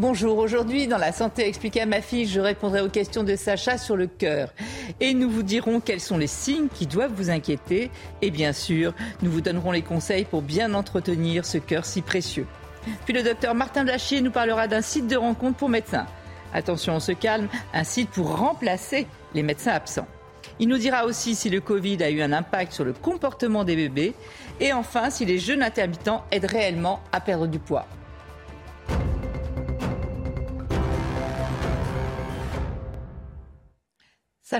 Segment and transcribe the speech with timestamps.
[0.00, 3.78] Bonjour, aujourd'hui dans la santé expliquée à ma fille, je répondrai aux questions de Sacha
[3.78, 4.54] sur le cœur.
[5.00, 7.90] Et nous vous dirons quels sont les signes qui doivent vous inquiéter.
[8.22, 12.46] Et bien sûr, nous vous donnerons les conseils pour bien entretenir ce cœur si précieux.
[13.06, 16.06] Puis le docteur Martin Blachier nous parlera d'un site de rencontre pour médecins.
[16.54, 20.06] Attention, on se calme, un site pour remplacer les médecins absents.
[20.60, 23.74] Il nous dira aussi si le Covid a eu un impact sur le comportement des
[23.74, 24.14] bébés
[24.60, 27.88] et enfin si les jeunes intermittents aident réellement à perdre du poids.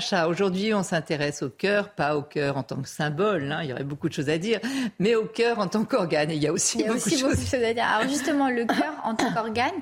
[0.01, 3.71] Sacha, aujourd'hui, on s'intéresse au cœur, pas au cœur en tant que symbole, hein, il
[3.71, 4.61] y aurait beaucoup de choses à dire,
[5.01, 6.31] mais au cœur en tant qu'organe.
[6.31, 7.55] Il y a aussi, beaucoup, de choses...
[7.55, 7.85] à dire.
[7.85, 9.75] Alors justement, le cœur en tant qu'organe,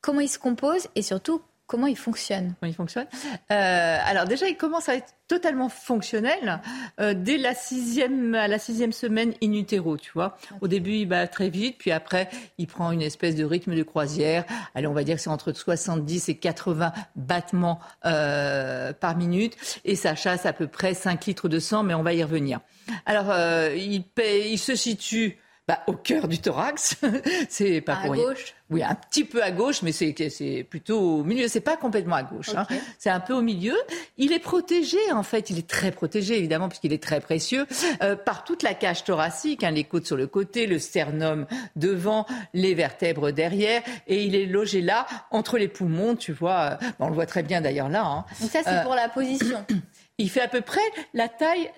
[0.00, 2.54] comment il se compose et surtout Comment il fonctionne?
[2.58, 3.06] Comment il fonctionne?
[3.52, 6.60] Euh, Alors déjà, il commence à être totalement fonctionnel
[6.98, 10.36] euh, dès la sixième, à la sixième semaine in utero, tu vois.
[10.62, 13.84] Au début, il bat très vite, puis après, il prend une espèce de rythme de
[13.84, 14.44] croisière.
[14.74, 19.94] Allez, on va dire que c'est entre 70 et 80 battements euh, par minute, et
[19.94, 22.58] ça chasse à peu près 5 litres de sang, mais on va y revenir.
[23.06, 23.32] Alors,
[23.76, 25.38] il, il se situe
[25.70, 26.96] bah, au cœur du thorax.
[27.48, 28.54] c'est pas à gauche.
[28.70, 31.46] Oui, un petit peu à gauche, mais c'est c'est plutôt au milieu.
[31.46, 32.50] C'est pas complètement à gauche.
[32.56, 32.66] Hein.
[32.98, 33.76] C'est un peu au milieu.
[34.18, 35.48] Il est protégé en fait.
[35.48, 37.66] Il est très protégé évidemment puisqu'il est très précieux
[38.02, 41.46] euh, par toute la cage thoracique, hein, les côtes sur le côté, le sternum
[41.76, 46.16] devant, les vertèbres derrière, et il est logé là entre les poumons.
[46.16, 48.04] Tu vois, euh, on le voit très bien d'ailleurs là.
[48.04, 48.24] Hein.
[48.40, 49.64] Donc ça c'est euh, pour la position.
[50.18, 50.82] Il fait à peu près
[51.14, 51.70] la taille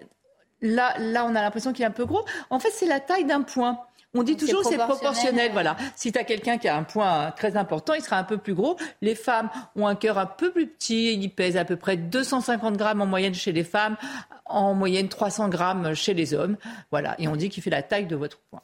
[0.63, 2.25] Là, là, on a l'impression qu'il est un peu gros.
[2.49, 3.81] En fait, c'est la taille d'un point.
[4.15, 5.53] On dit toujours c'est proportionnel.
[5.53, 5.77] Voilà.
[5.97, 8.55] Si tu as quelqu'un qui a un point très important, il sera un peu plus
[8.55, 8.77] gros.
[9.01, 11.15] Les femmes ont un cœur un peu plus petit.
[11.15, 13.97] Il pèse à peu près 250 grammes en moyenne chez les femmes,
[14.45, 16.57] en moyenne 300 grammes chez les hommes.
[16.91, 17.15] Voilà.
[17.19, 18.63] Et on dit qu'il fait la taille de votre point.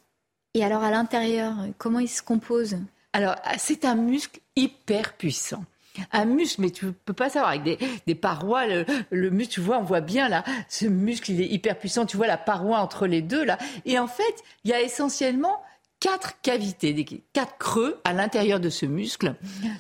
[0.54, 2.76] Et alors à l'intérieur, comment il se compose?
[3.14, 5.64] Alors c'est un muscle hyper puissant
[6.12, 9.78] un muscle, mais tu ne peux pas savoir, avec des, parois, le, muscle, tu vois,
[9.78, 13.06] on voit bien là, ce muscle, il est hyper puissant, tu vois la paroi entre
[13.06, 13.59] les deux là.
[13.84, 14.22] Et en fait,
[14.64, 15.60] il y a essentiellement
[16.00, 19.34] quatre cavités, des, quatre creux à l'intérieur de ce muscle.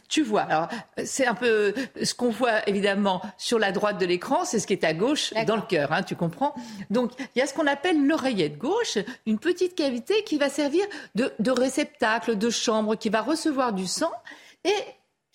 [0.08, 0.68] Tu vois, alors
[1.04, 4.72] c'est un peu ce qu'on voit évidemment sur la droite de l'écran, c'est ce qui
[4.72, 6.54] est à gauche dans le cœur, hein, tu comprends
[6.90, 10.84] Donc il y a ce qu'on appelle l'oreillette gauche, une petite cavité qui va servir
[11.14, 14.12] de, de réceptacle, de chambre, qui va recevoir du sang.
[14.64, 14.74] Et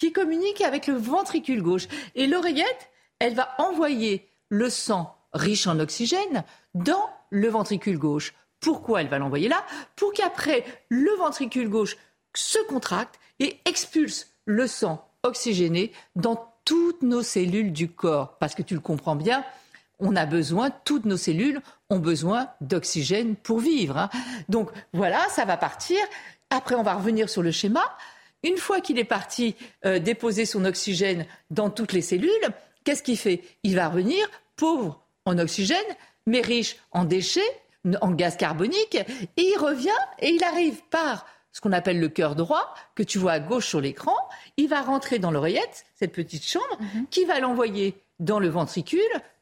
[0.03, 1.88] qui communique avec le ventricule gauche.
[2.16, 6.44] Et l'oreillette, elle va envoyer le sang riche en oxygène
[6.74, 8.34] dans le ventricule gauche.
[8.59, 9.63] Pourquoi elle va l'envoyer là
[9.96, 11.96] Pour qu'après, le ventricule gauche
[12.36, 18.38] se contracte et expulse le sang oxygéné dans toutes nos cellules du corps.
[18.40, 19.46] Parce que tu le comprends bien,
[20.00, 23.97] on a besoin, toutes nos cellules ont besoin d'oxygène pour vivre.
[23.97, 24.09] Hein.
[24.50, 26.00] Donc voilà, ça va partir.
[26.50, 27.84] Après, on va revenir sur le schéma.
[28.44, 29.56] Une fois qu'il est parti
[29.86, 32.30] euh, déposer son oxygène dans toutes les cellules,
[32.84, 33.42] qu'est-ce qu'il fait?
[33.64, 35.78] Il va revenir pauvre en oxygène,
[36.28, 37.42] mais riche en déchets,
[38.02, 39.90] en gaz carbonique, et il revient
[40.20, 43.68] et il arrive par ce qu'on appelle le cœur droit, que tu vois à gauche
[43.68, 44.16] sur l'écran,
[44.58, 47.06] il va rentrer dans l'oreillette, cette petite chambre, mhm.
[47.10, 49.02] qui va l'envoyer dans le ventricule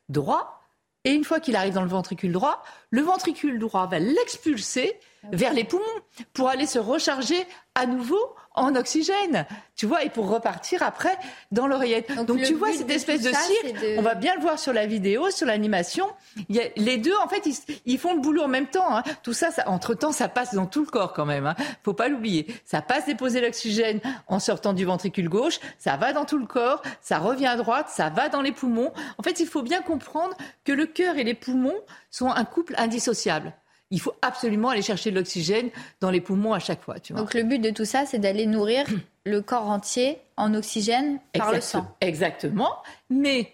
[0.09, 0.61] droit.
[1.05, 5.27] Et une fois qu'il arrive dans le ventricule droit, le ventricule droit va l'expulser ah
[5.31, 5.85] vers les poumons
[6.33, 9.45] pour aller se recharger à nouveau en oxygène,
[9.75, 11.17] tu vois, et pour repartir après
[11.51, 12.13] dans l'oreillette.
[12.25, 15.29] Donc, tu vois cette espèce de, cirque, on va bien le voir sur la vidéo,
[15.31, 16.07] sur l'animation.
[16.49, 17.47] Les deux, en fait,
[17.85, 18.97] ils, font le boulot en même temps.
[18.97, 19.03] Hein.
[19.23, 21.45] Tout ça, ça entre-temps, ça passe dans tout le corps quand même.
[21.45, 21.55] Hein.
[21.83, 22.47] Faut pas l'oublier.
[22.65, 26.81] Ça passe déposer l'oxygène en sortant du ventricule gauche, ça va dans tout le corps,
[27.01, 28.91] ça revient à droite, ça va dans les poumons.
[29.17, 31.77] En fait, il faut bien comprendre que le cœur et les poumons
[32.09, 33.53] sont un couple indissociable
[33.91, 36.99] il faut absolument aller chercher de l'oxygène dans les poumons à chaque fois.
[36.99, 37.21] Tu vois.
[37.21, 38.85] Donc le but de tout ça, c'est d'aller nourrir
[39.25, 41.95] le corps entier en oxygène par le sang.
[42.01, 42.77] Exactement.
[43.09, 43.51] Mais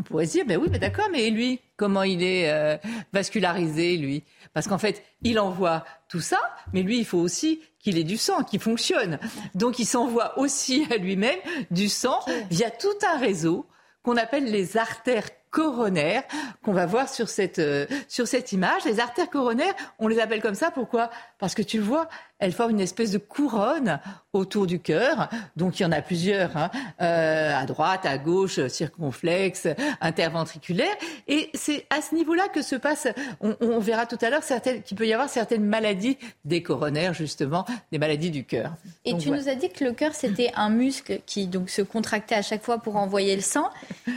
[0.00, 2.76] on pourrait se dire, ben oui, mais d'accord, mais lui, comment il est euh,
[3.12, 4.24] vascularisé, lui?
[4.52, 6.40] Parce qu'en fait, il envoie tout ça,
[6.72, 9.18] mais lui, il faut aussi qu'il ait du sang, qui fonctionne.
[9.54, 11.38] Donc il s'envoie aussi à lui-même
[11.70, 12.20] du sang
[12.50, 13.66] via tout un réseau
[14.02, 16.24] qu'on appelle les artères coronaires
[16.64, 18.84] qu'on va voir sur cette, euh, sur cette image.
[18.84, 20.72] Les artères coronaires, on les appelle comme ça.
[20.72, 21.10] Pourquoi?
[21.38, 22.08] Parce que tu le vois,
[22.38, 24.00] elles forment une espèce de couronne
[24.32, 25.28] autour du cœur.
[25.56, 26.70] Donc il y en a plusieurs, hein.
[27.00, 29.68] euh, à droite, à gauche, circonflexe,
[30.00, 30.94] interventriculaire.
[31.28, 33.06] Et c'est à ce niveau-là que se passe,
[33.40, 34.42] on, verra tout à l'heure,
[34.84, 38.72] qu'il peut y avoir certaines maladies des coronaires, justement, des maladies du cœur.
[39.04, 42.34] Et tu nous as dit que le cœur, c'était un muscle qui donc se contractait
[42.34, 43.70] à chaque fois pour envoyer le sang.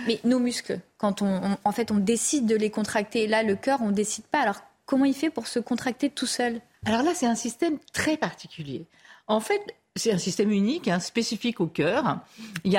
[0.08, 3.80] Mais nos muscles, quand on, en fait, on décide de les contracter, là, le cœur,
[3.82, 4.40] on ne décide pas.
[4.40, 6.62] Alors comment il fait pour se contracter tout seul?
[6.86, 8.86] Alors là, c'est un système très particulier.
[9.28, 9.62] En fait,
[9.96, 12.20] c'est un système unique, hein, spécifique au cœur.
[12.64, 12.78] Il y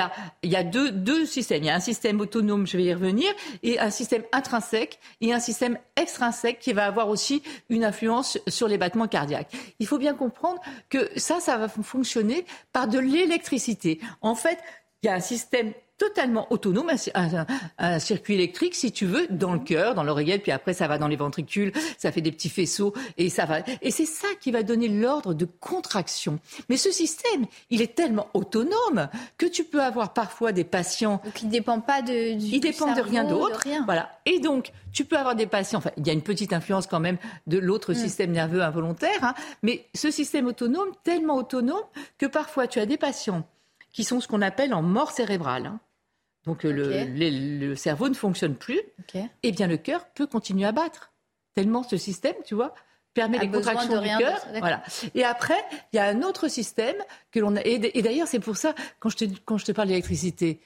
[0.55, 1.63] a, deux, deux, systèmes.
[1.63, 3.29] Il y a un système autonome, je vais y revenir,
[3.63, 8.67] et un système intrinsèque et un système extrinsèque qui va avoir aussi une influence sur
[8.67, 9.51] les battements cardiaques.
[9.79, 13.99] Il faut bien comprendre que ça, ça va fonctionner par de l'électricité.
[14.21, 14.59] En fait,
[15.01, 16.91] il y a un système totalement autonome,
[17.77, 20.97] un, circuit électrique, si tu veux, dans le cœur, dans l'oreillette, puis après ça va
[20.97, 23.59] dans les ventricules, ça fait des petits faisceaux, et ça va.
[23.81, 26.39] Et c'est ça qui va donner l'ordre de contraction.
[26.69, 31.21] Mais ce système, il est tellement autonome que tu peux avoir parfois des patients.
[31.33, 32.37] qui ne dépend pas de.
[32.37, 33.63] Du, il dépend de rien d'autre.
[33.85, 34.11] Voilà.
[34.25, 35.79] Et donc, tu peux avoir des patients.
[35.79, 37.17] Enfin, il y a une petite influence quand même
[37.47, 37.95] de l'autre mm.
[37.95, 39.33] système nerveux involontaire, hein,
[39.63, 41.83] mais ce système autonome, tellement autonome
[42.17, 43.47] que parfois tu as des patients
[43.91, 45.65] qui sont ce qu'on appelle en mort cérébrale.
[45.65, 45.79] Hein.
[46.47, 48.79] Donc euh, le, cerveau ne fonctionne plus.
[49.43, 51.11] Eh bien, le cœur peut continuer à battre.
[51.53, 52.73] Tellement ce système, tu vois,
[53.13, 54.39] permet les contractions du cœur.
[54.59, 54.81] Voilà.
[55.13, 55.61] Et après,
[55.91, 56.95] il y a un autre système
[57.31, 57.61] que l'on a.
[57.65, 60.61] Et d'ailleurs, c'est pour ça, quand je te, quand je te parle d'électricité,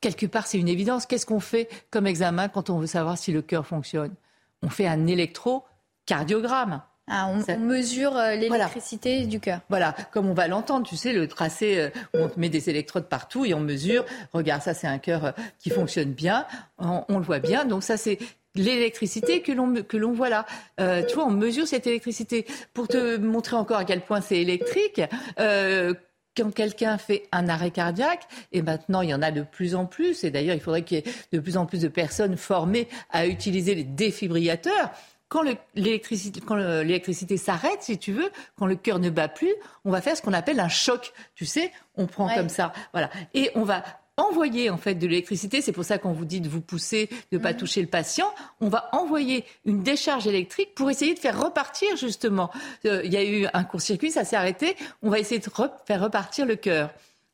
[0.00, 1.06] quelque part, c'est une évidence.
[1.06, 4.14] Qu'est-ce qu'on fait comme examen quand on veut savoir si le cœur fonctionne?
[4.62, 6.82] On fait un électrocardiogramme.
[7.08, 9.60] Ah, on, mesure euh, l'électricité du cœur.
[9.68, 13.44] Voilà, comme on va l'entendre, tu sais, le tracé, euh, on met des électrodes partout
[13.44, 14.04] et on mesure.
[14.32, 16.46] Regarde, ça c'est un cœur euh, qui fonctionne bien,
[16.78, 17.64] on, le voit bien.
[17.64, 18.18] Donc ça c'est
[18.54, 20.46] l'électricité que l'on que l'on voit là.
[20.78, 25.00] tu vois, on mesure cette électricité pour te montrer encore à quel point c'est électrique.
[25.38, 29.86] quand quelqu'un fait un arrêt cardiaque, et maintenant il y en a de plus en
[29.86, 32.88] plus, et d'ailleurs il faudrait qu'il y ait de plus en plus de personnes formées
[33.10, 34.90] à utiliser les défibrillateurs
[35.32, 35.42] quand
[35.74, 40.20] l'électricité s'arrête, si tu veux, quand le cœur ne bat plus, on va faire ce
[40.20, 41.12] qu'on appelle un choc.
[41.34, 43.82] Tu sais, on prend comme ça, voilà, et on va
[44.18, 45.62] envoyer en fait de l'électricité.
[45.62, 47.58] C'est pour ça qu'on vous dit de vous pousser, de ne pas mhm.
[47.58, 48.30] toucher le patient.
[48.60, 52.50] On va envoyer une décharge électrique pour essayer de faire repartir justement.
[52.84, 54.76] Euh, il y a eu un court-circuit, ça s'est arrêté.
[55.02, 55.48] On va essayer de
[55.86, 56.90] faire repartir le cœur.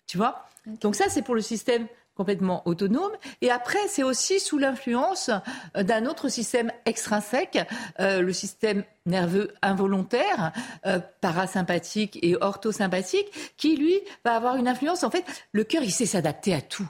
[0.07, 0.47] Tu vois?
[0.81, 3.13] Donc ça, c'est pour le système complètement autonome.
[3.41, 5.31] Et après, c'est aussi sous l'influence
[5.77, 7.61] euh, d'un autre système extrinsèque,
[8.01, 10.53] euh, le système nerveux involontaire,
[10.85, 15.05] euh, parasympathique et orthosympathique, qui, lui, va avoir une influence.
[15.05, 16.89] En fait, le cœur, il sait s'adapter à tout.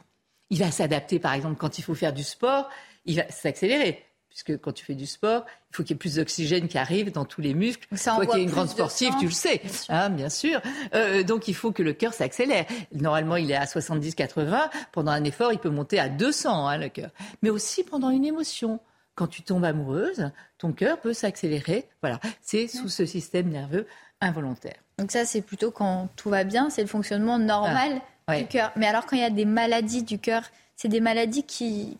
[0.48, 2.70] Il va s'adapter, par exemple, quand il faut faire du sport,
[3.04, 4.07] il va s'accélérer
[4.38, 7.10] puisque quand tu fais du sport, il faut qu'il y ait plus d'oxygène qui arrive
[7.10, 7.88] dans tous les muscles.
[7.96, 9.94] Toi qui es une grande sportive, tu le sais, bien sûr.
[9.94, 10.60] Hein, bien sûr.
[10.94, 12.64] Euh, donc il faut que le cœur s'accélère.
[12.92, 14.70] Normalement, il est à 70-80.
[14.92, 17.10] Pendant un effort, il peut monter à 200, hein, le cœur.
[17.42, 18.80] Mais aussi pendant une émotion.
[19.16, 21.88] Quand tu tombes amoureuse, ton cœur peut s'accélérer.
[22.02, 23.84] Voilà, c'est sous ce système nerveux
[24.20, 24.76] involontaire.
[24.98, 28.70] Donc ça, c'est plutôt quand tout va bien, c'est le fonctionnement normal ah, du cœur.
[28.76, 30.44] Mais alors quand il y a des maladies du cœur,
[30.76, 31.98] c'est des maladies qui,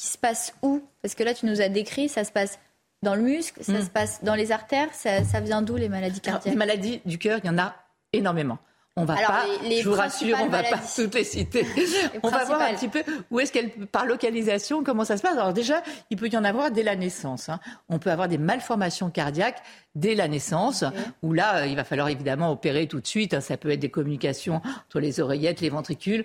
[0.00, 2.58] qui se passe où Parce que là, tu nous as décrit, ça se passe
[3.02, 3.82] dans le muscle, ça hmm.
[3.82, 7.38] se passe dans les artères, ça, vient d'où les maladies cardiaques Les maladies du cœur,
[7.44, 7.74] il y en a
[8.14, 8.58] énormément.
[8.96, 11.64] On va pas, je vous rassure, on va pas toutes les citer.
[12.22, 15.36] on va voir un petit peu où est-ce qu'elle, par localisation, comment ça se passe.
[15.36, 17.48] Alors déjà, il peut y en avoir dès la naissance.
[17.48, 17.60] Hein.
[17.88, 19.62] On peut avoir des malformations cardiaques
[19.94, 20.84] dès la naissance,
[21.22, 23.32] où là, euh, il va falloir évidemment opérer tout de suite.
[23.32, 23.40] Hein.
[23.40, 26.24] Ça peut être des communications entre les oreillettes, les ventricules.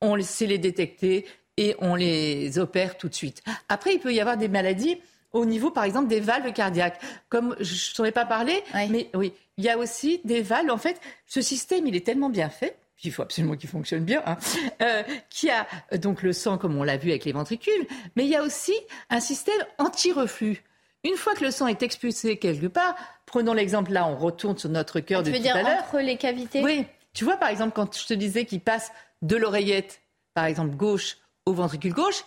[0.00, 3.42] On sait les détecter, et on les opère tout de suite.
[3.68, 4.98] Après, il peut y avoir des maladies
[5.32, 7.00] au niveau, par exemple, des valves cardiaques.
[7.28, 10.70] Comme je t'en ai pas parlé, mais oui, il y a aussi des valves.
[10.70, 14.22] En fait, ce système, il est tellement bien fait il faut absolument qu'il fonctionne bien,
[14.26, 14.38] hein,
[14.82, 15.66] euh, qui a
[15.98, 18.74] donc le sang, comme on l'a vu avec les ventricules, mais il y a aussi
[19.10, 20.62] un système anti-reflux.
[21.04, 22.94] Une fois que le sang est expulsé quelque part,
[23.26, 25.78] prenons l'exemple là, on retourne sur notre cœur de tout dire à l'heure.
[25.82, 26.62] entre les cavités?
[26.62, 26.86] Oui.
[27.12, 30.00] Tu vois, par exemple, quand je te disais qu'il passe de l'oreillette,
[30.32, 32.24] par exemple gauche, au ventricule gauche,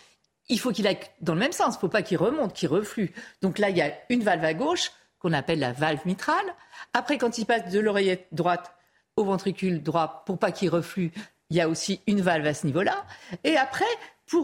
[0.50, 1.74] il faut qu'il aille dans le même sens.
[1.74, 3.13] Il ne faut pas qu'il remonte, qu'il reflue.
[3.41, 6.45] Donc là, il y a une valve à gauche qu'on appelle la valve mitrale.
[6.93, 8.75] Après, quand il passe de l'oreillette droite
[9.15, 11.12] au ventricule droit, pour pas qu'il reflue,
[11.50, 13.05] il y a aussi une valve à ce niveau-là.
[13.43, 13.86] Et après,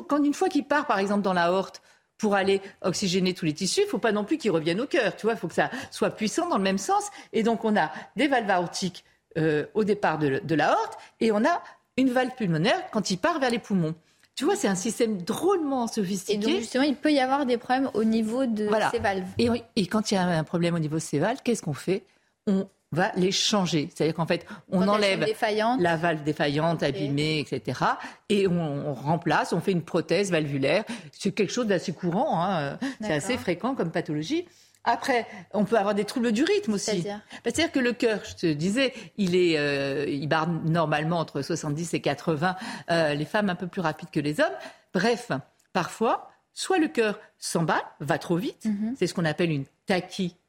[0.07, 1.81] quand une fois qu'il part, par exemple, dans la horte,
[2.17, 5.15] pour aller oxygéner tous les tissus, il faut pas non plus qu'il revienne au cœur.
[5.15, 7.09] Tu vois, il faut que ça soit puissant dans le même sens.
[7.33, 9.03] Et donc, on a des valves aortiques
[9.37, 11.63] euh, au départ de, de la horte et on a
[11.97, 13.95] une valve pulmonaire quand il part vers les poumons.
[14.35, 16.33] Tu vois, c'est un système drôlement sophistiqué.
[16.33, 19.27] Et donc, justement, il peut y avoir des problèmes au niveau de ces valves.
[19.37, 21.73] Et, et, quand il y a un problème au niveau de ces valves, qu'est-ce qu'on
[21.73, 22.05] fait?
[22.47, 23.89] On va les changer.
[23.93, 25.25] C'est-à-dire qu'en fait, on enlève
[25.79, 27.79] la valve défaillante, abîmée, etc.
[28.29, 30.83] Et on, remplace, on fait une prothèse valvulaire.
[31.11, 32.77] C'est quelque chose d'assez courant, hein.
[33.01, 34.45] c'est assez fréquent comme pathologie.
[34.83, 37.03] Après, on peut avoir des troubles du rythme aussi.
[37.43, 37.71] C'est-à-dire?
[37.71, 42.01] Que le cœur, je te disais, il est, euh, il barre normalement entre 70 et
[42.01, 42.55] 80.
[42.89, 44.53] Euh, les femmes un peu plus rapides que les hommes.
[44.93, 45.31] Bref,
[45.71, 48.65] parfois, soit le cœur s'emballe, va trop vite.
[48.65, 48.95] Mhm.
[48.97, 49.65] C'est ce qu'on appelle une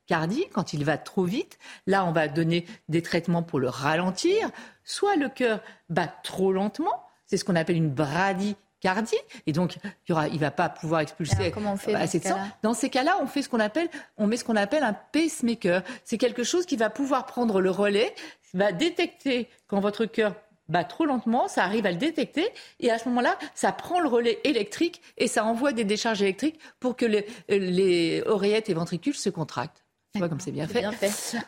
[0.06, 1.58] tachycardie quand il va trop vite.
[1.86, 4.50] Là, on va donner des traitements pour le ralentir.
[4.84, 7.04] Soit le cœur bat trop lentement.
[7.26, 9.76] C'est ce qu'on appelle une bradie cardiaque et donc
[10.08, 12.38] il ne va pas pouvoir expulser on fait assez de sang.
[12.62, 15.82] Dans ces cas-là, on fait ce qu'on appelle, on met ce qu'on appelle un pacemaker.
[16.04, 18.12] C'est quelque chose qui va pouvoir prendre le relais,
[18.54, 20.34] va détecter quand votre cœur
[20.68, 22.48] bat trop lentement, ça arrive à le détecter
[22.80, 26.58] et à ce moment-là, ça prend le relais électrique et ça envoie des décharges électriques
[26.80, 29.84] pour que les, les oreillettes et ventricules se contractent.
[30.14, 31.38] Tu vois comme c'est bien, bien fait.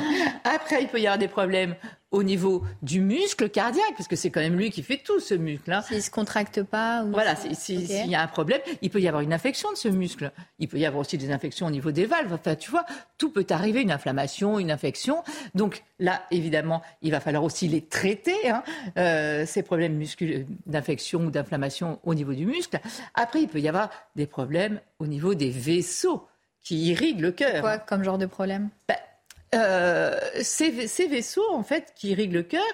[0.44, 1.74] Après, il peut y avoir des problèmes
[2.10, 5.34] au niveau du muscle cardiaque, parce que c'est quand même lui qui fait tout, ce
[5.34, 5.78] muscle.
[5.86, 7.04] S'il ne se contracte pas.
[7.04, 10.32] Voilà, s'il y a un problème, il peut y avoir une infection de ce muscle.
[10.58, 12.32] Il peut y avoir aussi des infections au niveau des valves.
[12.32, 12.86] Enfin, tu vois,
[13.18, 15.22] tout peut arriver, une inflammation, une infection.
[15.54, 18.62] Donc là, évidemment, il va falloir aussi les traiter, hein,
[18.96, 20.02] euh, ces problèmes
[20.64, 22.80] d'infection ou d'inflammation au niveau du muscle.
[23.14, 26.26] Après, il peut y avoir des problèmes au niveau des vaisseaux
[26.64, 27.60] qui irriguent le cœur.
[27.60, 28.70] Quoi comme genre de problème?
[28.88, 28.96] Ben,
[29.54, 32.64] euh, ces, ces, vaisseaux, en fait, qui irriguent le cœur,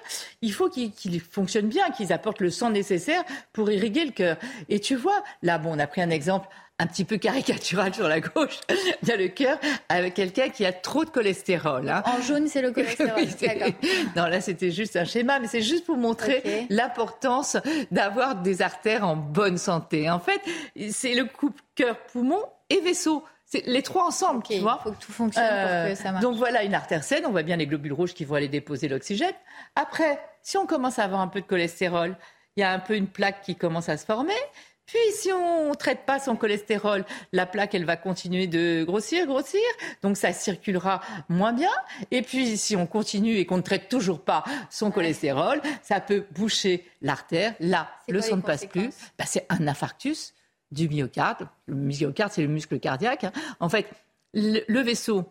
[0.40, 4.36] il faut qu'ils fonctionnent bien, qu'ils apportent le sang nécessaire pour irriguer le cœur.
[4.70, 8.08] Et tu vois, là, bon, on a pris un exemple un petit peu caricatural sur
[8.08, 8.60] la gauche.
[9.02, 9.58] Il y a le cœur
[9.90, 11.86] avec quelqu'un qui a trop de cholestérol.
[11.90, 12.02] Hein.
[12.06, 13.74] En jaune, c'est le cholestérol.
[14.16, 17.58] non, là, c'était juste un schéma, mais c'est juste pour montrer l'importance
[17.90, 20.08] d'avoir des artères en bonne santé.
[20.08, 20.40] En fait,
[20.90, 23.24] c'est le couple cœur-poumon et vaisseau.
[23.50, 24.78] C'est les trois ensemble, tu vois.
[24.80, 26.22] Il faut que tout fonctionne pour que ça marche.
[26.22, 28.86] Donc voilà une artère saine, on voit bien les globules rouges qui vont aller déposer
[28.86, 29.34] l'oxygène.
[29.74, 32.16] Après, si on commence à avoir un peu de cholestérol,
[32.56, 34.34] il y a un peu une plaque qui commence à se former.
[34.86, 39.26] Puis si on ne traite pas son cholestérol, la plaque, elle va continuer de grossir,
[39.26, 39.60] grossir.
[40.02, 41.70] Donc ça circulera moins bien.
[42.12, 46.24] Et puis si on continue et qu'on ne traite toujours pas son cholestérol, ça peut
[46.32, 47.54] boucher l'artère.
[47.58, 48.90] Là, le sang ne passe plus.
[49.18, 50.34] Bah, c'est un infarctus
[50.70, 51.48] du myocarde.
[51.66, 53.24] Le myocarde, c'est le muscle cardiaque.
[53.24, 53.32] Hein.
[53.60, 53.86] En fait,
[54.34, 55.24] le, vaisseau,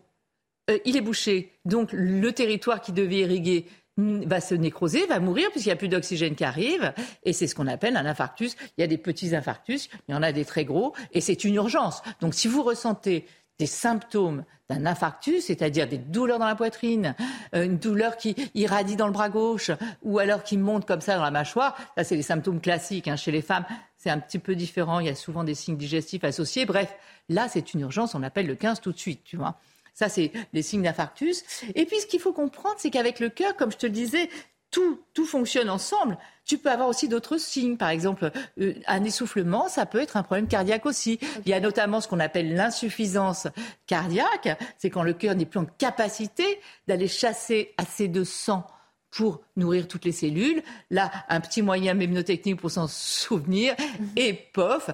[0.70, 1.52] euh, il est bouché.
[1.64, 3.66] Donc, le territoire qui devait irriguer
[3.96, 6.92] va se nécroser, va mourir puisqu'il n'y a plus d'oxygène qui arrive.
[7.22, 8.56] Et c'est ce qu'on appelle un infarctus.
[8.76, 11.44] Il y a des petits infarctus, il y en a des très gros, et c'est
[11.44, 12.02] une urgence.
[12.20, 13.26] Donc, si vous ressentez
[13.58, 17.14] des symptômes d'un infarctus, c'est-à-dire des douleurs dans la poitrine,
[17.54, 19.70] euh, une douleur qui irradie dans le bras gauche,
[20.02, 23.16] ou alors qui monte comme ça dans la mâchoire, ça c'est les symptômes classiques hein.
[23.16, 23.66] chez les femmes.
[24.02, 26.64] C'est un petit peu différent, il y a souvent des signes digestifs associés.
[26.64, 26.96] Bref,
[27.28, 29.60] là c'est une urgence, on appelle le 15 tout de suite, tu vois.
[29.92, 31.44] Ça, c'est les signes d'infarctus.
[31.74, 34.30] Et puis, ce qu'il faut comprendre, c'est qu'avec le cœur, comme je te le disais,
[34.70, 36.16] tout, tout fonctionne ensemble.
[36.46, 37.76] Tu peux avoir aussi d'autres signes.
[37.76, 38.30] Par exemple,
[38.60, 41.18] euh, un essoufflement, ça peut être un problème cardiaque aussi.
[41.44, 43.48] Il y a notamment ce qu'on appelle l'insuffisance
[43.86, 44.58] cardiaque.
[44.78, 48.64] C'est quand le cœur n'est plus en capacité d'aller chasser assez de sang
[49.10, 50.62] pour nourrir toutes les cellules.
[50.90, 53.74] Là, un petit moyen mémnotechnique pour s'en souvenir.
[53.78, 54.08] Mhm.
[54.16, 54.90] Et pof,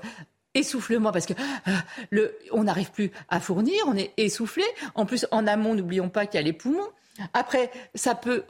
[0.55, 1.73] essoufflement parce que euh,
[2.11, 4.65] le, on n'arrive plus à fournir, on est essoufflé.
[4.95, 6.89] En plus, en amont, n'oublions pas qu'il y a les poumons.
[7.33, 8.45] Après, ça peut,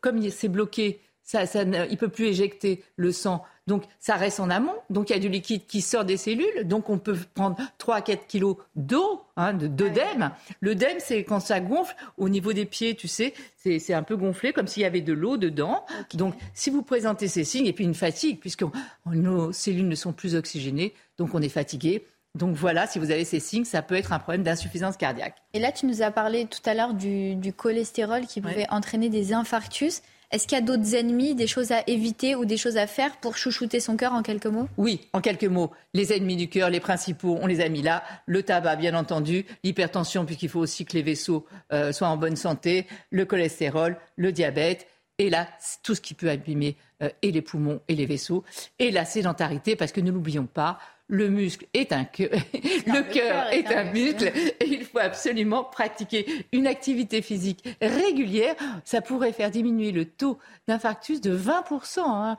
[0.00, 1.00] comme c'est bloqué,
[1.30, 3.44] ça, ça, il peut plus éjecter le sang.
[3.68, 4.74] Donc, ça reste en amont.
[4.90, 6.64] Donc, il y a du liquide qui sort des cellules.
[6.64, 10.32] Donc, on peut prendre 3 à 4 kilos d'eau, hein, d'œdème.
[10.60, 14.52] L'œdème, c'est quand ça gonfle au niveau des pieds, tu sais, c'est un peu gonflé,
[14.52, 15.86] comme s'il y avait de l'eau dedans.
[16.14, 18.64] Donc, si vous présentez ces signes, et puis une fatigue, puisque
[19.06, 23.24] nos cellules ne sont plus oxygénées, donc on est fatigué, donc voilà, si vous avez
[23.24, 25.36] ces signes, ça peut être un problème d'insuffisance cardiaque.
[25.52, 29.32] Et là, tu nous as parlé tout à l'heure du, cholestérol qui pouvait entraîner des
[29.32, 30.02] infarctus.
[30.30, 33.16] Est-ce qu'il y a d'autres ennemis, des choses à éviter ou des choses à faire
[33.16, 34.68] pour chouchouter son cœur en quelques mots?
[34.76, 35.72] Oui, en quelques mots.
[35.92, 38.04] Les ennemis du cœur, les principaux, on les a mis là.
[38.26, 39.44] Le tabac, bien entendu.
[39.64, 42.86] L'hypertension, puisqu'il faut aussi que les vaisseaux euh, soient en bonne santé.
[43.10, 44.86] Le cholestérol, le diabète.
[45.18, 45.48] Et là,
[45.82, 48.44] tout ce qui peut abîmer euh, et les poumons et les vaisseaux.
[48.78, 50.78] Et la sédentarité, parce que ne l'oublions pas,
[51.10, 52.30] le muscle est un cœur,
[52.86, 58.54] le cœur est, un, muscle et il faut absolument pratiquer une activité physique régulière.
[58.84, 60.38] Ça pourrait faire diminuer le taux
[60.68, 62.00] d'infarctus de 20%.
[62.06, 62.36] Hein.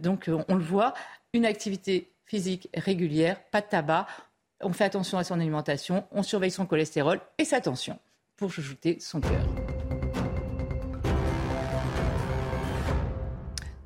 [0.00, 0.94] donc on le voit,
[1.34, 4.06] une activité physique régulière, pas de tabac,
[4.62, 7.98] on fait attention à son alimentation, on surveille son cholestérol et sa tension
[8.36, 9.63] pour ajouter son cœur.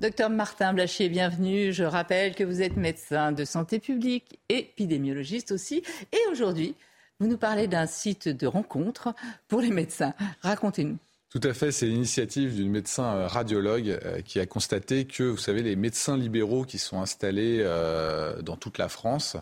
[0.00, 1.73] Docteur Martin Blachier, bienvenue.
[1.73, 5.83] Je rappelle que vous êtes médecin de santé publique, épidémiologiste aussi.
[6.12, 6.76] Et aujourd'hui,
[7.19, 9.12] vous nous parlez d'un site de rencontre
[9.49, 10.14] pour les médecins.
[10.43, 10.99] Racontez-nous.
[11.31, 15.37] Tout à fait, c'est l'initiative d'une médecin euh, radiologue euh, qui a constaté que, vous
[15.37, 19.37] savez, les médecins libéraux qui sont installés euh, dans toute la France,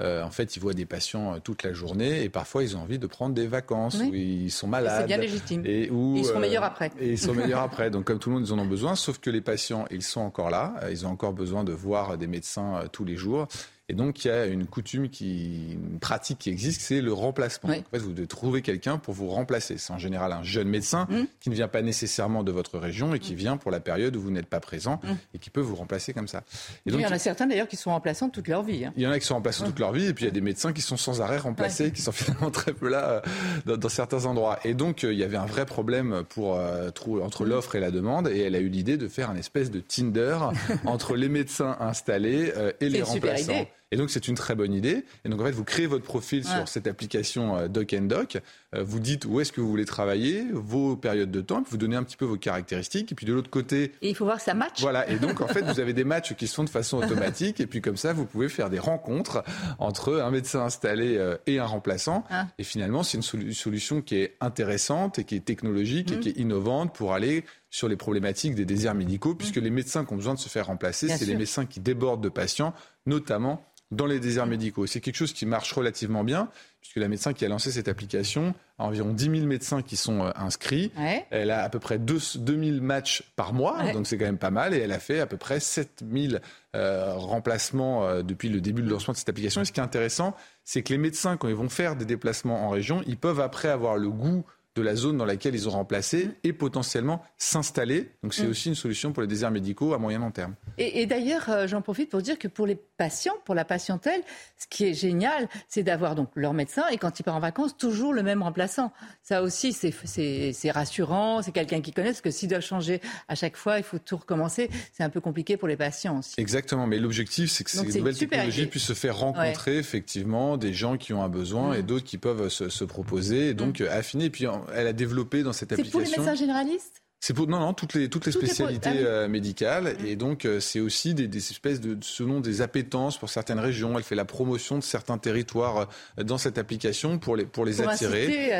[0.00, 3.06] en fait, ils voient des patients toute la journée et parfois ils ont envie de
[3.06, 5.00] prendre des vacances ou ils sont malades.
[5.00, 5.62] C'est bien légitime.
[5.64, 6.90] Et, ils seront meilleurs après.
[6.98, 7.90] Et ils sont meilleurs après.
[7.90, 10.20] Donc, comme tout le monde, ils en ont besoin, sauf que les patients, ils sont
[10.20, 10.74] encore là.
[10.90, 13.46] Ils ont encore besoin de voir des médecins tous les jours.
[13.90, 17.70] Et donc, il y a une coutume, qui, une pratique qui existe, c'est le remplacement.
[17.70, 19.78] En fait, vous devez trouver quelqu'un pour vous remplacer.
[19.78, 21.22] C'est en général un jeune médecin mmh.
[21.40, 23.36] qui ne vient pas nécessairement de votre région et qui mmh.
[23.36, 25.08] vient pour la période où vous n'êtes pas présent mmh.
[25.34, 26.44] et qui peut vous remplacer comme ça.
[26.86, 28.84] Et donc, il y en a certains d'ailleurs qui sont remplaçants toute leur vie.
[28.84, 28.92] Hein.
[28.96, 30.34] Il y en a qui sont remplaçants toute leur vie et puis il y a
[30.34, 33.24] des médecins qui sont sans arrêt remplacés, qui sont finalement très peu là
[33.66, 34.60] euh, dans, certains endroits.
[34.62, 36.90] Et donc, euh, il y avait un vrai problème pour, euh,
[37.22, 39.80] entre l'offre et la demande et elle a eu l'idée de faire un espèce de
[39.80, 40.38] Tinder
[40.84, 43.66] entre les médecins installés et les remplaçants.
[43.92, 45.04] Et donc, c'est une très bonne idée.
[45.24, 48.38] Et donc, en fait, vous créez votre profil sur cette application euh, Doc and Doc.
[48.74, 51.96] Euh, vous dites où est-ce que vous voulez travailler, vos périodes de temps, vous donnez
[51.96, 53.10] un petit peu vos caractéristiques.
[53.10, 53.92] Et puis, de l'autre côté.
[54.00, 54.80] Et il faut voir que ça match.
[54.80, 55.08] Voilà.
[55.10, 57.60] Et donc, en fait, vous avez des matchs qui se font de façon automatique.
[57.60, 59.42] Et puis, comme ça, vous pouvez faire des rencontres
[59.78, 62.24] entre un médecin installé euh, et un remplaçant.
[62.30, 62.46] Ah.
[62.58, 66.20] Et finalement, c'est une solution qui est intéressante et qui est technologique et mmh.
[66.20, 69.64] qui est innovante pour aller sur les problématiques des déserts médicaux, puisque mmh.
[69.64, 72.28] les médecins qui ont besoin de se faire remplacer, c'est les médecins qui débordent de
[72.28, 72.74] patients,
[73.10, 74.86] notamment dans les déserts médicaux.
[74.86, 76.48] C'est quelque chose qui marche relativement bien,
[76.80, 80.24] puisque la médecin qui a lancé cette application a environ 10 000 médecins qui sont
[80.24, 80.92] euh, inscrits.
[81.30, 84.52] Elle a à peu près 2, 000 matchs par mois, donc c'est quand même pas
[84.52, 86.34] mal, et elle a fait à peu près 7 000
[86.76, 89.62] euh, remplacements euh, depuis le début de lancement de cette application.
[89.62, 92.66] Et ce qui est intéressant, c'est que les médecins, quand ils vont faire des déplacements
[92.66, 94.44] en région, ils peuvent après avoir le goût
[94.76, 98.12] de la zone dans laquelle ils ont remplacé et potentiellement s'installer.
[98.22, 98.50] Donc c'est mm.
[98.50, 100.54] aussi une solution pour les déserts médicaux à moyen long terme.
[100.82, 104.22] Et, d'ailleurs, euh, j'en profite pour dire que pour les patients, pour la patientèle,
[104.56, 107.76] ce qui est génial, c'est d'avoir donc leur médecin et quand il part en vacances,
[107.76, 108.90] toujours le même remplaçant.
[109.22, 113.58] Ça aussi, c'est rassurant, c'est quelqu'un qui connaît, parce que s'il doit changer à chaque
[113.58, 114.70] fois, il faut tout recommencer.
[114.94, 116.34] C'est un peu compliqué pour les patients aussi.
[116.38, 120.96] Exactement, mais l'objectif, c'est que ces nouvelles technologies puissent se faire rencontrer effectivement des gens
[120.96, 121.86] qui ont un besoin et mm.
[121.86, 124.30] d'autres qui peuvent se, proposer et donc affiner.
[124.30, 126.00] puis elle a développé dans cette application.
[126.00, 127.02] C'est pour les médecins généralistes?
[127.20, 130.58] C'est pour non non toutes les toutes les spécialités ah euh, médicales et donc euh,
[130.58, 133.96] c'est aussi des, des, espèces de selon des appétences pour certaines régions.
[133.98, 137.82] Elle fait la promotion de certains territoires euh, dans cette application pour les pour les
[137.82, 138.52] attirer.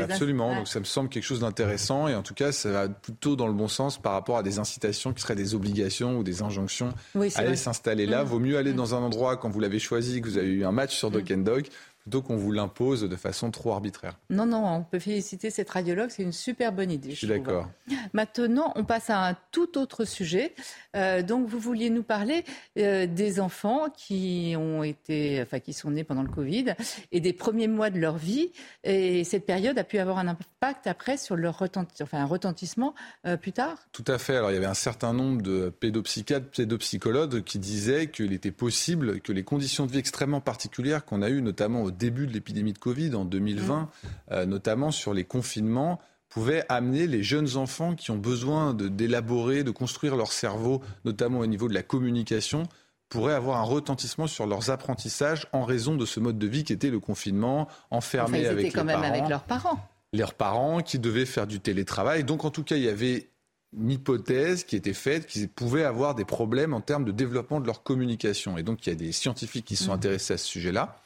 [0.00, 0.56] absolument.
[0.56, 3.46] Donc ça me semble quelque chose d'intéressant et en tout cas ça va plutôt dans
[3.46, 6.92] le bon sens par rapport à des incitations qui seraient des obligations ou des injonctions
[7.14, 8.24] à aller s'installer là.
[8.24, 8.26] Mmh.
[8.26, 8.76] Vaut mieux aller mmh.
[8.76, 11.14] dans un endroit quand vous l'avez choisi que vous avez eu un match sur mmh.
[11.14, 11.70] Doc and Doc
[12.06, 14.16] plutôt qu'on vous l'impose de façon trop arbitraire.
[14.30, 17.10] Non, non, on peut féliciter cette radiologue, c'est une super bonne idée.
[17.10, 17.68] Je suis d'accord.
[18.12, 20.54] Maintenant, on passe à un tout autre sujet.
[20.94, 22.44] Euh, donc, vous vouliez nous parler
[22.78, 26.74] euh, des enfants qui ont été, enfin, qui sont nés pendant le Covid
[27.10, 28.52] et des premiers mois de leur vie.
[28.84, 32.94] Et cette période a pu avoir un impact après sur leur enfin, un retentissement
[33.26, 33.78] euh, plus tard?
[33.90, 34.36] Tout à fait.
[34.36, 39.20] Alors, il y avait un certain nombre de pédopsychiatres, pédopsychologues qui disaient qu'il était possible
[39.20, 42.72] que les conditions de vie extrêmement particulières qu'on a eues, notamment au début de l'épidémie
[42.72, 43.88] de Covid en 2020, mm.
[44.32, 49.70] euh, notamment sur les confinements, pouvait amener les jeunes enfants qui ont besoin d'élaborer, de,
[49.70, 52.64] construire leur cerveau, notamment au niveau de la communication,
[53.08, 56.72] pourraient avoir un retentissement sur leurs apprentissages en raison de ce mode de vie qui
[56.72, 59.88] était le confinement, enfermé enfin, ils étaient avec quand même parents, avec leurs parents.
[60.12, 62.24] Leurs parents qui devaient faire du télétravail.
[62.24, 63.30] Donc en tout cas, il y avait
[63.78, 67.66] une hypothèse qui était faite qu'ils pouvaient avoir des problèmes en termes de développement de
[67.66, 68.58] leur communication.
[68.58, 69.96] Et donc il y a des scientifiques qui sont mm.
[69.96, 70.98] intéressés à ce sujet-là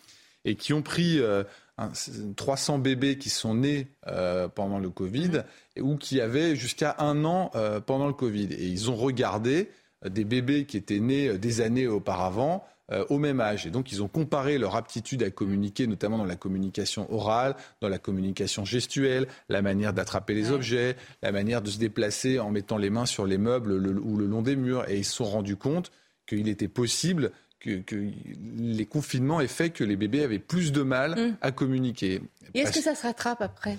[0.44, 1.20] et qui ont pris
[2.36, 5.42] 300 euh, bébés qui sont nés euh, pendant le Covid
[5.76, 5.82] mmh.
[5.82, 8.48] ou qui avaient jusqu'à un an euh, pendant le Covid.
[8.52, 9.70] Et ils ont regardé
[10.08, 12.64] des bébés qui étaient nés des années auparavant
[13.08, 13.68] au même âge.
[13.68, 17.88] Et donc, ils ont comparé leur aptitude à communiquer, notamment dans la communication orale, dans
[17.88, 22.78] la communication gestuelle, la manière d'attraper les objets, la manière de se déplacer en mettant
[22.78, 24.88] les mains sur les meubles ou le long des murs.
[24.88, 25.92] Et ils se sont rendus compte
[26.26, 27.82] qu'il était possible que,
[28.56, 31.36] les confinements aient fait que les bébés avaient plus de mal mm.
[31.40, 32.22] à communiquer.
[32.54, 33.78] Et est-ce que ça se rattrape après?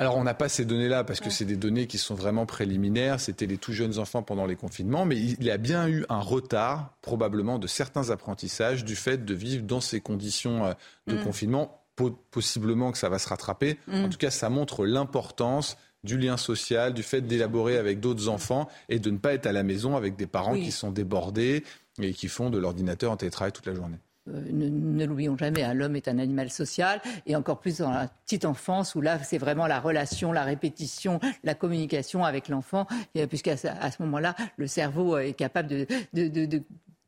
[0.00, 3.18] Alors on n'a pas ces données-là parce que c'est des données qui sont vraiment préliminaires.
[3.18, 6.20] C'était les tout jeunes enfants pendant les confinements, mais il y a bien eu un
[6.20, 10.72] retard probablement de certains apprentissages du fait de vivre dans ces conditions euh,
[11.08, 11.24] de mm.
[11.24, 11.84] confinement.
[12.30, 13.76] Possiblement que ça va se rattraper.
[13.88, 14.04] Mm.
[14.04, 18.68] En tout cas, ça montre l'importance du lien social, du fait d'élaborer avec d'autres enfants
[18.88, 21.64] et de ne pas être à la maison avec des parents qui sont débordés,
[22.00, 23.98] et qui font de l'ordinateur en télétravail toute la journée.
[24.26, 28.44] ne, l'oublions jamais, hein, l'homme est un animal social, et encore plus dans la petite
[28.44, 32.86] enfance, où là, c'est vraiment la relation, la répétition, la communication avec l'enfant,
[33.28, 36.62] puisqu'à à ce moment-là, le cerveau est capable de, de,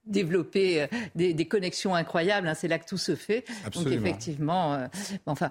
[0.06, 2.48] développer des, connexions incroyables.
[2.48, 3.44] Hein, c'est là que tout se fait.
[3.64, 3.90] Absolument.
[3.90, 4.88] Donc effectivement,
[5.26, 5.50] enfin,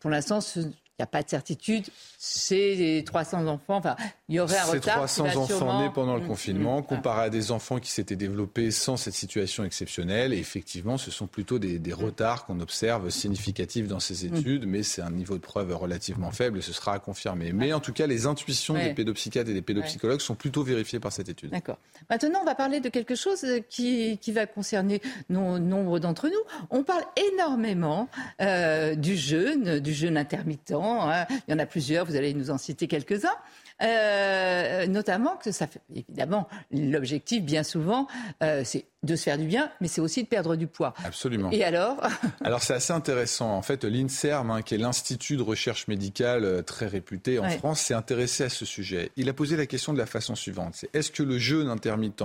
[0.00, 0.40] pour l'instant,
[1.02, 1.84] n'y a pas de certitude.
[2.18, 3.76] C'est 300 enfants.
[3.76, 3.96] Enfin,
[4.28, 5.08] il y aurait un retard.
[5.08, 8.70] C'est 300 enfants nés pendant le confinement, mm, comparé à des enfants qui s'étaient développés
[8.70, 10.32] sans cette situation exceptionnelle.
[10.32, 14.36] Et effectivement, ce sont plutôt des, retards qu'on observe significatifs dans ces mm.
[14.36, 17.52] études, mais c'est un niveau de preuve relativement faible et ce sera à confirmer.
[17.52, 21.12] Mais en tout cas, les intuitions des pédopsychiatres et des pédopsychologues sont plutôt vérifiées par
[21.12, 21.50] cette étude.
[21.50, 21.78] D'accord.
[22.08, 26.66] Maintenant, on va parler de quelque chose qui, qui va concerner nombre d'entre nous.
[26.70, 28.08] On parle énormément
[28.40, 31.26] euh, du jeûne, du jeûne intermittent Hein.
[31.48, 33.36] Il y en a plusieurs, vous allez nous en citer quelques-uns.
[33.82, 38.06] Euh, notamment que ça fait évidemment l'objectif bien souvent
[38.42, 40.94] euh, c'est de se faire du bien mais c'est aussi de perdre du poids.
[41.04, 41.50] Absolument.
[41.50, 41.96] Et alors
[42.44, 46.62] Alors c'est assez intéressant en fait l'INSERM hein, qui est l'institut de recherche médicale euh,
[46.62, 49.10] très réputé en France s'est intéressé à ce sujet.
[49.16, 52.22] Il a posé la question de la façon suivante c'est est-ce que le jeûne intermittent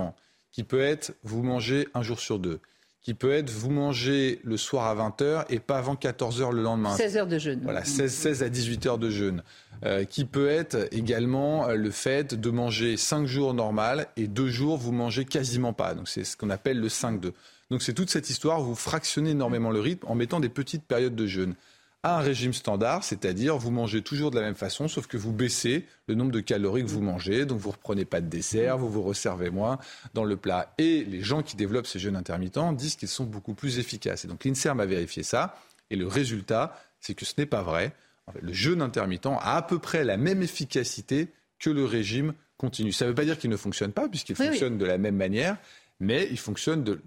[0.52, 2.60] qui peut être vous mangez un jour sur deux
[3.08, 6.94] qui peut être vous mangez le soir à 20h et pas avant 14h le lendemain.
[6.94, 7.60] 16 heures de jeûne.
[7.62, 9.42] Voilà, 16, 16 à 18 heures de jeûne.
[9.86, 14.48] Euh, qui peut être également euh, le fait de manger 5 jours normal et 2
[14.48, 15.94] jours vous mangez quasiment pas.
[15.94, 17.32] Donc c'est ce qu'on appelle le 5-2.
[17.70, 21.16] Donc c'est toute cette histoire, vous fractionnez énormément le rythme en mettant des petites périodes
[21.16, 21.54] de jeûne
[22.02, 25.32] à un régime standard, c'est-à-dire vous mangez toujours de la même façon, sauf que vous
[25.32, 28.88] baissez le nombre de calories que vous mangez, donc vous reprenez pas de dessert, vous
[28.88, 29.78] vous resservez moins
[30.14, 30.72] dans le plat.
[30.78, 34.24] Et les gens qui développent ces jeûnes intermittents disent qu'ils sont beaucoup plus efficaces.
[34.24, 35.56] Et donc l'INSERM a vérifié ça,
[35.90, 37.92] et le résultat, c'est que ce n'est pas vrai.
[38.40, 42.92] le jeûne intermittent a à peu près la même efficacité que le régime continu.
[42.92, 45.56] Ça ne veut pas dire qu'il ne fonctionne pas, puisqu'il fonctionne de la même manière,
[45.98, 47.00] mais il fonctionne de,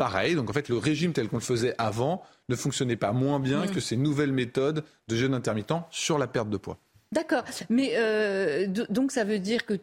[0.00, 0.34] pareil.
[0.34, 3.66] Donc en fait, le régime tel qu'on le faisait avant ne fonctionnait pas moins bien
[3.66, 3.70] mm.
[3.70, 6.78] que ces nouvelles méthodes de jeûne intermittent sur la perte de poids.
[7.12, 9.74] D'accord, mais euh, donc ça veut dire que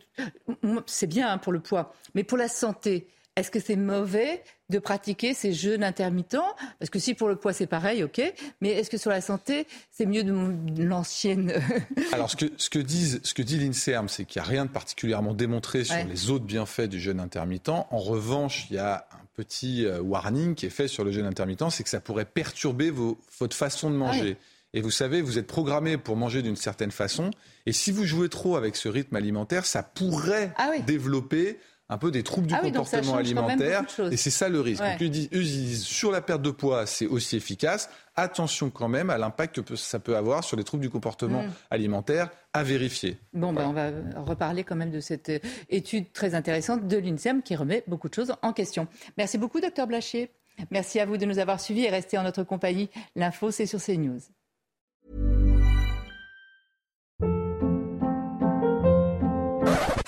[0.86, 4.80] c'est bien hein, pour le poids, mais pour la santé, est-ce que c'est mauvais de
[4.80, 6.56] pratiquer ces jeûnes intermittents?
[6.80, 8.22] Parce que si pour le poids c'est pareil, ok,
[8.62, 11.54] mais est-ce que sur la santé c'est mieux de l'ancienne?
[12.14, 14.66] Alors ce que, ce que, disent, ce que dit l'INSERM, c'est qu'il n'y a rien
[14.66, 17.70] de particulièrement démontré sur les autres bienfaits du jeûne intermittent.
[17.70, 19.06] En revanche, il y a
[19.38, 22.92] petit euh, warning qui est fait sur le jeûne intermittent, c'est que ça pourrait perturber
[22.92, 24.38] votre façon de ah manger.
[24.74, 27.32] Et vous savez, vous êtes programmé pour manger d'une certaine façon.
[27.66, 32.12] Et si vous jouez trop avec ce rythme alimentaire, ça pourrait ah développer un peu
[32.12, 33.84] des troubles du ah comportement alimentaire.
[34.12, 34.84] Et c'est ça le risque.
[34.84, 37.90] Donc, eux, disent, sur la perte de poids, c'est aussi efficace.
[38.16, 41.52] Attention quand même à l'impact que ça peut avoir sur les troubles du comportement mm.
[41.70, 43.18] alimentaire à vérifier.
[43.34, 47.42] Bon, ben, on va reparler quand même de cette euh, étude très intéressante de l'INSEM
[47.44, 48.88] qui remet beaucoup de choses en question.
[49.18, 50.32] Merci beaucoup, docteur Blachier.
[50.72, 52.90] Merci à vous de nous avoir suivis et restez en notre compagnie.
[53.16, 54.20] L'info, c'est sur CNews.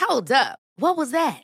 [0.10, 0.58] Hold up.
[0.80, 1.44] What was that?